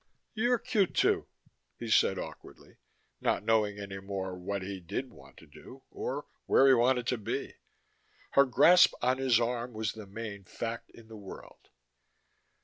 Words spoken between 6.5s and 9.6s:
he wanted to be. Her grasp on his